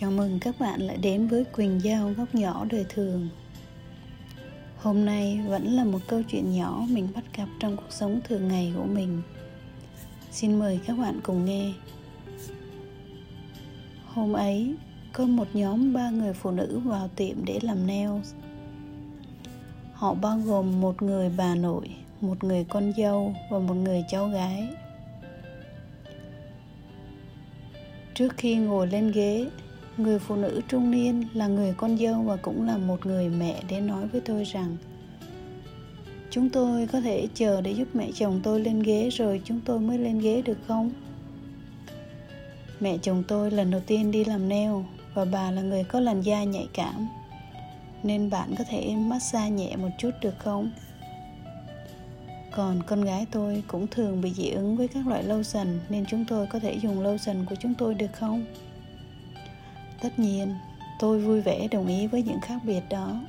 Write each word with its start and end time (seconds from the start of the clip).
Chào 0.00 0.10
mừng 0.10 0.38
các 0.40 0.60
bạn 0.60 0.80
lại 0.80 0.96
đến 0.96 1.26
với 1.26 1.44
Quỳnh 1.44 1.80
Giao 1.82 2.12
góc 2.16 2.34
nhỏ 2.34 2.66
đời 2.70 2.86
thường. 2.88 3.28
Hôm 4.76 5.04
nay 5.04 5.40
vẫn 5.46 5.66
là 5.66 5.84
một 5.84 5.98
câu 6.06 6.22
chuyện 6.22 6.52
nhỏ 6.52 6.86
mình 6.88 7.08
bắt 7.14 7.24
gặp 7.36 7.46
trong 7.60 7.76
cuộc 7.76 7.90
sống 7.90 8.20
thường 8.24 8.48
ngày 8.48 8.72
của 8.76 8.84
mình. 8.84 9.22
Xin 10.30 10.58
mời 10.58 10.80
các 10.86 10.98
bạn 10.98 11.20
cùng 11.22 11.44
nghe. 11.44 11.72
Hôm 14.06 14.32
ấy, 14.32 14.74
có 15.12 15.26
một 15.26 15.48
nhóm 15.52 15.92
ba 15.92 16.10
người 16.10 16.32
phụ 16.32 16.50
nữ 16.50 16.80
vào 16.84 17.08
tiệm 17.16 17.44
để 17.44 17.58
làm 17.62 17.86
nails. 17.86 18.34
Họ 19.92 20.14
bao 20.14 20.38
gồm 20.38 20.80
một 20.80 21.02
người 21.02 21.30
bà 21.36 21.54
nội, 21.54 21.90
một 22.20 22.44
người 22.44 22.64
con 22.68 22.92
dâu 22.96 23.34
và 23.50 23.58
một 23.58 23.74
người 23.74 24.04
cháu 24.08 24.28
gái. 24.28 24.68
Trước 28.14 28.36
khi 28.36 28.54
ngồi 28.54 28.86
lên 28.86 29.12
ghế, 29.12 29.50
người 30.02 30.18
phụ 30.18 30.36
nữ 30.36 30.60
trung 30.68 30.90
niên 30.90 31.24
là 31.34 31.46
người 31.46 31.74
con 31.76 31.98
dâu 31.98 32.22
và 32.22 32.36
cũng 32.36 32.66
là 32.66 32.76
một 32.76 33.06
người 33.06 33.28
mẹ 33.28 33.62
đến 33.68 33.86
nói 33.86 34.06
với 34.06 34.20
tôi 34.20 34.44
rằng, 34.44 34.76
chúng 36.30 36.50
tôi 36.50 36.86
có 36.86 37.00
thể 37.00 37.28
chờ 37.34 37.60
để 37.60 37.70
giúp 37.70 37.88
mẹ 37.94 38.10
chồng 38.14 38.40
tôi 38.42 38.60
lên 38.60 38.82
ghế 38.82 39.08
rồi 39.12 39.40
chúng 39.44 39.60
tôi 39.64 39.80
mới 39.80 39.98
lên 39.98 40.18
ghế 40.18 40.42
được 40.42 40.58
không? 40.68 40.90
Mẹ 42.80 42.98
chồng 43.02 43.22
tôi 43.28 43.50
lần 43.50 43.70
đầu 43.70 43.80
tiên 43.86 44.10
đi 44.10 44.24
làm 44.24 44.48
neo 44.48 44.84
và 45.14 45.24
bà 45.24 45.50
là 45.50 45.62
người 45.62 45.84
có 45.84 46.00
làn 46.00 46.22
da 46.22 46.44
nhạy 46.44 46.68
cảm, 46.74 47.08
nên 48.02 48.30
bạn 48.30 48.54
có 48.58 48.64
thể 48.68 48.94
massage 48.96 49.50
nhẹ 49.50 49.76
một 49.76 49.90
chút 49.98 50.10
được 50.20 50.38
không? 50.38 50.70
Còn 52.52 52.82
con 52.86 53.04
gái 53.04 53.26
tôi 53.30 53.62
cũng 53.66 53.86
thường 53.86 54.20
bị 54.20 54.32
dị 54.32 54.50
ứng 54.50 54.76
với 54.76 54.88
các 54.88 55.06
loại 55.06 55.22
lâu 55.22 55.42
dần 55.42 55.80
nên 55.88 56.04
chúng 56.06 56.24
tôi 56.28 56.46
có 56.46 56.58
thể 56.58 56.78
dùng 56.82 57.00
lâu 57.00 57.18
dần 57.18 57.44
của 57.48 57.54
chúng 57.54 57.74
tôi 57.74 57.94
được 57.94 58.12
không? 58.12 58.44
Tất 60.02 60.18
nhiên, 60.18 60.54
tôi 60.98 61.18
vui 61.18 61.40
vẻ 61.40 61.68
đồng 61.70 61.86
ý 61.86 62.06
với 62.06 62.22
những 62.22 62.40
khác 62.40 62.58
biệt 62.64 62.82
đó. 62.90 63.20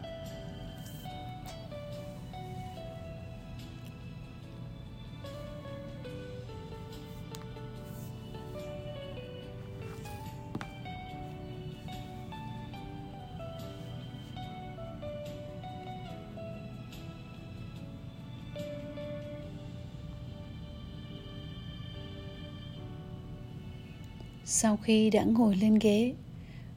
Sau 24.46 24.78
khi 24.78 25.10
đã 25.10 25.24
ngồi 25.24 25.56
lên 25.56 25.80
ghế 25.80 26.14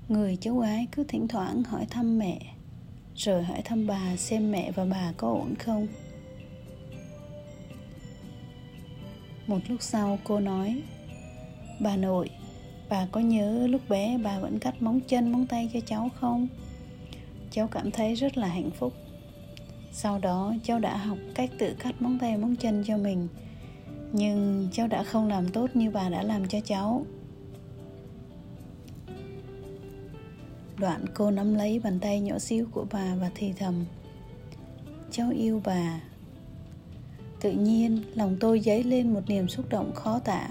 người 0.08 0.36
cháu 0.40 0.58
gái 0.58 0.86
cứ 0.92 1.04
thỉnh 1.04 1.28
thoảng 1.28 1.62
hỏi 1.62 1.86
thăm 1.90 2.18
mẹ, 2.18 2.38
rồi 3.16 3.42
hỏi 3.42 3.62
thăm 3.64 3.86
bà 3.86 4.16
xem 4.16 4.52
mẹ 4.52 4.70
và 4.70 4.84
bà 4.84 5.12
có 5.16 5.28
ổn 5.28 5.54
không. 5.54 5.86
Một 9.46 9.58
lúc 9.68 9.82
sau 9.82 10.18
cô 10.24 10.40
nói, 10.40 10.82
bà 11.80 11.96
nội, 11.96 12.30
bà 12.88 13.06
có 13.12 13.20
nhớ 13.20 13.66
lúc 13.66 13.88
bé 13.88 14.18
bà 14.18 14.38
vẫn 14.38 14.58
cắt 14.58 14.82
móng 14.82 15.00
chân, 15.00 15.32
móng 15.32 15.46
tay 15.46 15.70
cho 15.72 15.80
cháu 15.86 16.08
không? 16.20 16.48
Cháu 17.50 17.68
cảm 17.68 17.90
thấy 17.90 18.14
rất 18.14 18.38
là 18.38 18.48
hạnh 18.48 18.70
phúc. 18.70 18.92
Sau 19.92 20.18
đó 20.18 20.54
cháu 20.64 20.78
đã 20.78 20.96
học 20.96 21.18
cách 21.34 21.50
tự 21.58 21.74
cắt 21.78 22.02
móng 22.02 22.18
tay, 22.18 22.36
móng 22.36 22.56
chân 22.56 22.84
cho 22.86 22.96
mình. 22.96 23.28
Nhưng 24.12 24.68
cháu 24.72 24.86
đã 24.86 25.02
không 25.02 25.28
làm 25.28 25.48
tốt 25.48 25.70
như 25.74 25.90
bà 25.90 26.08
đã 26.08 26.22
làm 26.22 26.48
cho 26.48 26.60
cháu. 26.60 27.06
Đoạn 30.78 31.04
cô 31.14 31.30
nắm 31.30 31.54
lấy 31.54 31.78
bàn 31.78 32.00
tay 32.00 32.20
nhỏ 32.20 32.38
xíu 32.38 32.66
của 32.72 32.86
bà 32.92 33.14
và 33.14 33.30
thì 33.34 33.52
thầm, 33.52 33.84
Cháu 35.10 35.30
yêu 35.30 35.60
bà. 35.64 36.00
Tự 37.40 37.52
nhiên, 37.52 38.02
lòng 38.14 38.36
tôi 38.40 38.60
dấy 38.60 38.82
lên 38.82 39.14
một 39.14 39.20
niềm 39.28 39.48
xúc 39.48 39.68
động 39.68 39.94
khó 39.94 40.18
tả. 40.18 40.48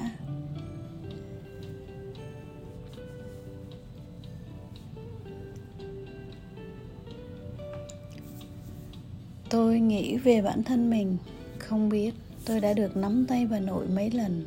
Tôi 9.50 9.80
nghĩ 9.80 10.18
về 10.18 10.42
bản 10.42 10.64
thân 10.64 10.90
mình. 10.90 11.18
Không 11.58 11.90
biết 11.90 12.14
tôi 12.46 12.60
đã 12.60 12.74
được 12.74 12.98
nắm 12.98 13.26
tay 13.28 13.48
bà 13.48 13.60
nội 13.60 13.88
mấy 13.88 14.12
lần 14.12 14.46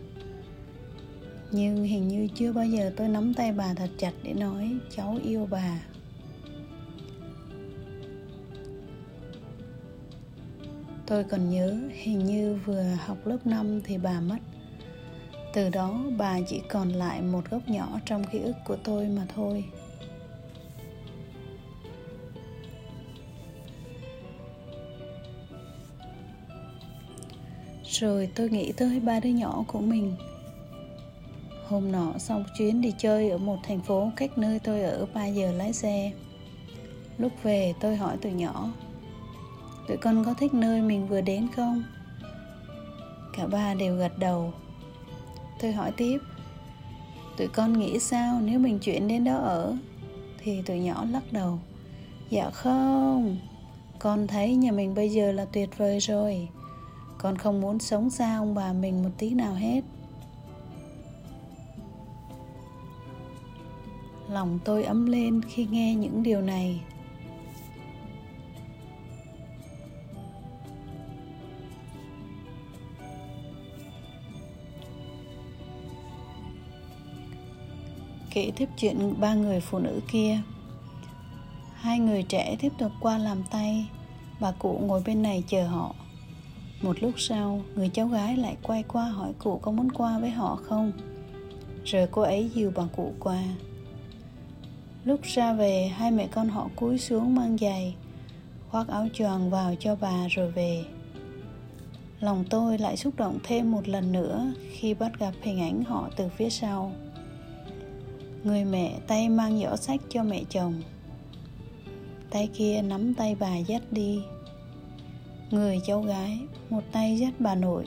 nhưng 1.57 1.85
hình 1.85 2.09
như 2.09 2.29
chưa 2.35 2.53
bao 2.53 2.67
giờ 2.67 2.93
tôi 2.97 3.09
nắm 3.09 3.35
tay 3.35 3.53
bà 3.53 3.75
thật 3.75 3.91
chặt 3.99 4.13
để 4.23 4.35
nói, 4.35 4.77
cháu 4.97 5.19
yêu 5.25 5.49
bà. 5.51 5.81
Tôi 11.07 11.25
còn 11.25 11.51
nhớ, 11.51 11.79
hình 11.93 12.27
như 12.27 12.59
vừa 12.65 12.83
học 13.07 13.27
lớp 13.27 13.39
5 13.45 13.81
thì 13.85 13.99
bà 13.99 14.21
mất. 14.21 14.39
Từ 15.55 15.69
đó, 15.69 16.05
bà 16.19 16.39
chỉ 16.49 16.61
còn 16.69 16.89
lại 16.89 17.23
một 17.23 17.51
góc 17.51 17.69
nhỏ 17.69 18.01
trong 18.05 18.25
ký 18.25 18.39
ức 18.39 18.57
của 18.65 18.77
tôi 18.85 19.09
mà 19.09 19.27
thôi. 19.35 19.65
Rồi 27.85 28.29
tôi 28.35 28.51
nghĩ 28.51 28.73
tới 28.73 29.01
ba 29.01 29.21
đứa 29.21 29.31
nhỏ 29.31 29.65
của 29.69 29.81
mình. 29.81 30.17
Hôm 31.69 31.93
nọ 31.93 32.13
xong 32.19 32.45
chuyến 32.59 32.81
đi 32.81 32.95
chơi 32.99 33.31
ở 33.31 33.39
một 33.39 33.57
thành 33.63 33.81
phố 33.81 34.11
cách 34.17 34.39
nơi 34.39 34.59
tôi 34.59 34.83
ở 34.83 35.07
3 35.15 35.27
giờ 35.27 35.53
lái 35.53 35.73
xe 35.73 36.13
Lúc 37.19 37.33
về, 37.43 37.75
tôi 37.81 37.97
hỏi 37.97 38.17
tụi 38.17 38.33
nhỏ, 38.33 38.69
Tụi 39.89 39.97
con 39.97 40.25
có 40.25 40.35
thích 40.35 40.55
nơi 40.55 40.83
mình 40.83 41.09
vừa 41.09 41.21
đến 41.21 41.49
không? 41.57 41.85
Cả 43.37 43.47
ba 43.47 43.75
đều 43.75 43.97
gật 43.97 44.19
đầu 44.19 44.53
Tôi 45.61 45.73
hỏi 45.73 45.93
tiếp, 45.97 46.19
Tụi 47.37 47.49
con 47.49 47.79
nghĩ 47.79 47.99
sao 47.99 48.41
nếu 48.45 48.59
mình 48.59 48.79
chuyển 48.79 49.09
đến 49.09 49.25
đó 49.25 49.37
ở? 49.37 49.77
Thì 50.39 50.63
tụi 50.63 50.79
nhỏ 50.79 51.05
lắc 51.11 51.33
đầu 51.33 51.59
Dạ 52.31 52.51
không, 52.51 53.37
Con 53.99 54.27
thấy 54.27 54.55
nhà 54.55 54.73
mình 54.73 54.95
bây 54.95 55.11
giờ 55.11 55.33
là 55.33 55.45
tuyệt 55.45 55.79
vời 55.79 55.99
rồi 55.99 56.49
Con 57.19 57.39
không 57.39 57.61
muốn 57.61 57.79
sống 57.79 58.11
xa 58.11 58.37
ông 58.37 58.55
bà 58.55 58.73
mình 58.73 59.03
một 59.03 59.11
tí 59.19 59.31
nào 59.31 59.55
hết 59.55 59.81
lòng 64.31 64.59
tôi 64.65 64.85
ấm 64.85 65.07
lên 65.07 65.43
khi 65.43 65.67
nghe 65.71 65.95
những 65.95 66.23
điều 66.23 66.41
này. 66.41 66.81
Kể 78.31 78.51
tiếp 78.57 78.69
chuyện 78.79 79.15
ba 79.21 79.35
người 79.35 79.61
phụ 79.61 79.79
nữ 79.79 80.01
kia. 80.13 80.39
Hai 81.75 81.99
người 81.99 82.23
trẻ 82.23 82.57
tiếp 82.61 82.73
tục 82.79 82.93
qua 83.01 83.19
làm 83.19 83.43
tay. 83.51 83.89
Bà 84.41 84.53
cụ 84.53 84.81
ngồi 84.83 85.03
bên 85.07 85.23
này 85.23 85.45
chờ 85.49 85.67
họ. 85.67 85.95
Một 86.83 86.97
lúc 87.01 87.13
sau, 87.17 87.63
người 87.75 87.89
cháu 87.89 88.09
gái 88.09 88.37
lại 88.37 88.57
quay 88.63 88.83
qua 88.83 89.09
hỏi 89.09 89.33
cụ 89.39 89.59
có 89.63 89.71
muốn 89.71 89.91
qua 89.91 90.19
với 90.19 90.31
họ 90.31 90.57
không? 90.57 90.93
Rồi 91.85 92.09
cô 92.11 92.23
ấy 92.23 92.51
dìu 92.55 92.73
bà 92.75 92.83
cụ 92.97 93.13
qua. 93.21 93.43
Lúc 95.07 95.23
ra 95.23 95.53
về, 95.53 95.87
hai 95.87 96.11
mẹ 96.11 96.29
con 96.31 96.49
họ 96.49 96.69
cúi 96.77 96.99
xuống 96.99 97.35
mang 97.35 97.59
giày, 97.59 97.95
Khoác 98.71 98.89
áo 98.89 99.09
choàng 99.13 99.51
vào 99.51 99.75
cho 99.81 99.97
bà 100.01 100.29
rồi 100.31 100.51
về. 100.51 100.85
Lòng 102.21 102.45
tôi 102.51 102.79
lại 102.79 102.97
xúc 102.97 103.17
động 103.17 103.39
thêm 103.45 103.73
một 103.73 103.89
lần 103.89 104.13
nữa 104.13 104.53
Khi 104.73 104.95
bắt 104.95 105.19
gặp 105.19 105.33
hình 105.43 105.61
ảnh 105.61 105.85
họ 105.85 106.11
từ 106.17 106.29
phía 106.29 106.51
sau. 106.51 106.93
Người 108.45 108.65
mẹ 108.65 108.99
tay 109.07 109.29
mang 109.29 109.61
giỏ 109.61 109.77
sách 109.77 110.01
cho 110.09 110.23
mẹ 110.23 110.43
chồng. 110.51 110.83
Tay 112.31 112.49
kia 112.55 112.83
nắm 112.83 113.15
tay 113.15 113.37
bà 113.41 113.57
dắt 113.57 113.83
đi. 113.91 114.21
Người 115.51 115.81
cháu 115.87 116.03
gái, 116.03 116.39
Một 116.71 116.83
tay 116.93 117.19
dắt 117.19 117.33
bà 117.39 117.55
nội, 117.55 117.85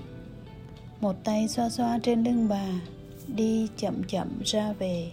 Một 1.01 1.16
tay 1.24 1.48
xoa 1.48 1.69
xoa 1.69 2.00
trên 2.04 2.24
lưng 2.24 2.48
bà, 2.50 2.68
Đi 3.27 3.68
chậm 3.77 4.04
chậm 4.04 4.27
ra 4.44 4.74
về. 4.74 5.12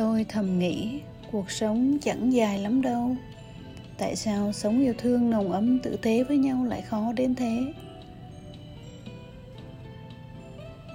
Tôi 0.00 0.26
thầm 0.28 0.58
nghĩ 0.58 1.00
cuộc 1.32 1.50
sống 1.50 1.98
chẳng 2.02 2.32
dài 2.32 2.58
lắm 2.58 2.82
đâu. 2.82 3.16
Tại 3.98 4.16
sao 4.16 4.52
sống 4.52 4.80
yêu 4.80 4.94
thương 4.98 5.30
nồng 5.30 5.52
ấm 5.52 5.78
tử 5.78 5.96
tế 6.02 6.24
với 6.24 6.38
nhau 6.38 6.64
lại 6.64 6.82
khó 6.82 7.12
đến 7.12 7.34
thế? 7.34 7.72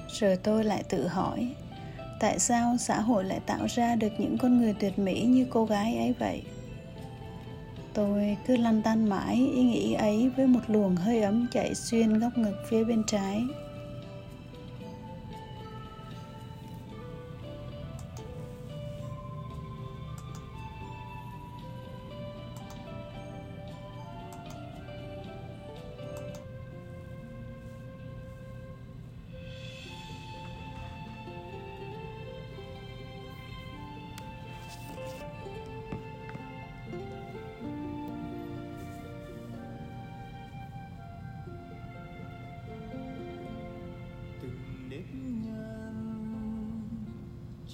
Rồi 0.07 0.37
tôi 0.37 0.63
lại 0.63 0.83
tự 0.89 1.07
hỏi, 1.07 1.47
tại 2.19 2.39
sao 2.39 2.77
xã 2.79 3.01
hội 3.01 3.23
lại 3.23 3.39
tạo 3.45 3.65
ra 3.69 3.95
được 3.95 4.11
những 4.17 4.37
con 4.37 4.57
người 4.57 4.73
tuyệt 4.79 4.99
mỹ 4.99 5.21
như 5.21 5.45
cô 5.49 5.65
gái 5.65 5.97
ấy 5.97 6.13
vậy? 6.19 6.41
Tôi 7.93 8.37
cứ 8.47 8.57
lăn 8.57 8.81
tăn 8.81 9.09
mãi, 9.09 9.35
ý 9.35 9.63
nghĩ 9.63 9.93
ấy 9.93 10.29
với 10.29 10.47
một 10.47 10.61
luồng 10.67 10.95
hơi 10.95 11.21
ấm 11.21 11.47
chạy 11.51 11.75
xuyên 11.75 12.19
góc 12.19 12.37
ngực 12.37 12.55
phía 12.69 12.83
bên 12.83 13.03
trái. 13.07 13.41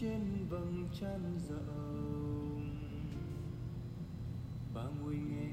Trên 0.02 0.48
vầng 0.50 0.88
trăng 1.00 1.40
rộng. 1.50 2.62
Bà 4.74 4.82
ngồi 4.84 5.16
nghe 5.16 5.50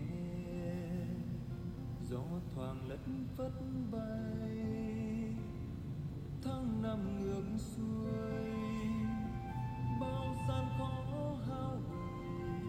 gió 2.11 2.23
thoảng 2.55 2.89
lất 2.89 3.01
phất 3.37 3.53
bay. 3.93 5.35
Tháng 6.43 6.83
năm 6.83 7.21
ngược 7.21 7.59
xuôi, 7.59 8.89
bao 10.01 10.35
gian 10.49 10.67
khó 10.79 11.37
hao 11.49 11.77
gầy 11.91 12.61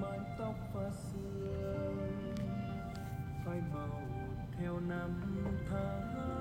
mái 0.00 0.18
tóc 0.38 0.54
pha 0.74 0.90
sương 0.90 2.34
phai 3.46 3.60
màu 3.74 4.00
theo 4.58 4.80
năm 4.80 5.22
tháng. 5.70 6.37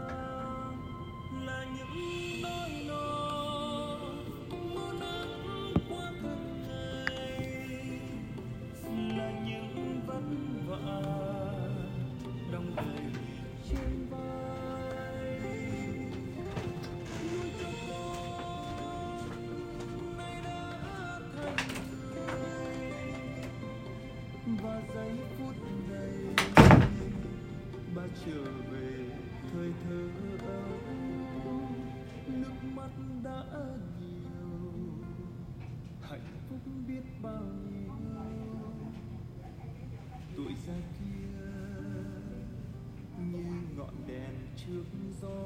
Tuổi 40.36 40.54
ra 40.68 40.74
kia, 41.00 41.38
như 43.18 43.46
ngọn 43.78 43.96
đèn 44.08 44.36
trước 44.56 44.86
gió. 45.22 45.40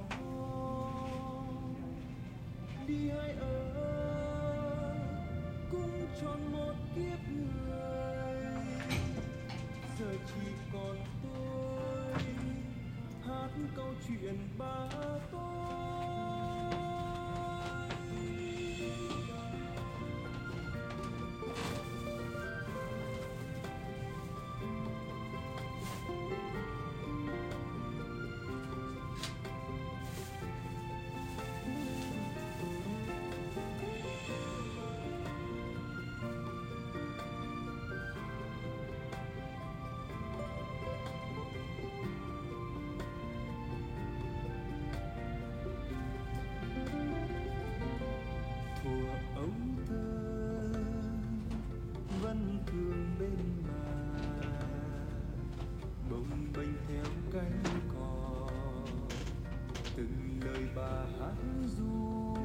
Đi 2.88 3.10
hai 3.10 3.32
ở, 3.32 3.56
cũng 5.72 6.08
tròn 6.22 6.52
một 6.52 6.74
kiếp 6.96 7.20
người. 7.30 8.46
Giờ 10.00 10.12
chỉ 10.28 10.52
còn 10.74 10.98
tôi, 11.24 12.24
hát 13.26 13.50
câu 13.76 13.94
chuyện 14.08 14.38
ba 14.58 14.90
tôi. 15.32 16.01
Bà 60.76 61.06
hát 61.20 61.36
ru 61.78 62.36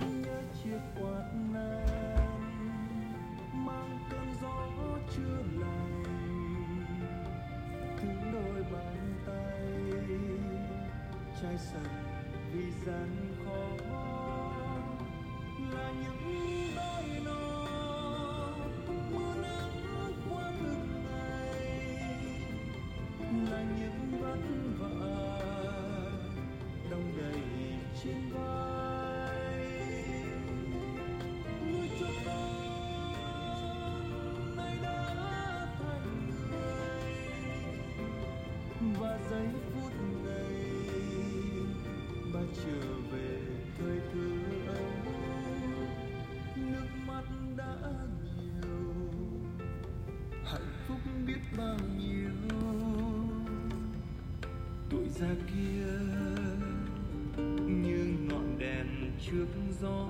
nhớ 0.00 0.42
chiếc 0.62 0.80
quạt 1.00 1.32
nan 1.52 2.40
mang 3.52 3.98
cơn 4.10 4.28
gió 4.42 4.68
chưa 5.16 5.42
lành. 5.60 6.04
Thương 7.96 8.32
đôi 8.32 8.62
bàn 8.72 9.14
tay 9.26 9.72
chai 11.42 11.58
sần 11.58 11.82
vì 12.52 12.70
gian 12.86 13.25
giây 39.30 39.46
phút 39.74 39.92
này 40.24 40.54
bà 42.34 42.40
trở 42.56 42.80
về 43.12 43.38
thời 43.78 44.00
thơ 44.12 44.28
ấu 44.66 44.90
nước 46.56 46.88
mắt 47.06 47.24
đã 47.56 47.76
nhiều, 48.24 48.94
hạnh 50.44 50.70
phúc 50.88 50.98
biết 51.26 51.40
bao 51.58 51.78
nhiêu. 51.98 52.30
Tuổi 54.90 55.08
già 55.08 55.28
kia, 55.46 55.86
như 57.66 58.16
ngọn 58.28 58.58
đèn 58.58 58.86
trước 59.26 59.46
gió. 59.80 60.08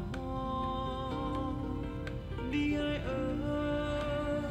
Đi 2.52 2.74
ai 2.74 2.96
ở 2.98 4.42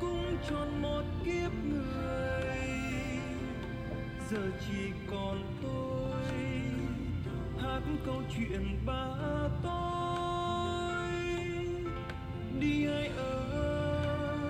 cũng 0.00 0.36
tròn 0.50 0.82
một 0.82 1.02
kiếp 1.24 1.52
người 1.64 2.19
giờ 4.30 4.50
chỉ 4.66 4.92
còn 5.10 5.42
tôi. 5.62 6.32
Hát 7.62 7.82
câu 8.06 8.22
chuyện 8.36 8.78
ba 8.86 9.16
tôi. 9.62 11.12
Đi 12.60 12.86
ai 12.86 13.08
ở 13.16 14.40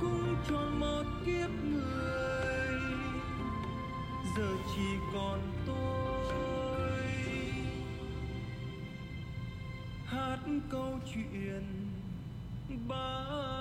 cũng 0.00 0.36
chọn 0.48 0.80
một 0.80 1.04
kiếp 1.26 1.50
người. 1.64 2.80
Giờ 4.36 4.48
chỉ 4.74 4.88
còn 5.12 5.40
tôi. 5.66 7.06
Hát 10.06 10.38
câu 10.70 10.98
chuyện 11.14 11.64
ba 12.88 13.51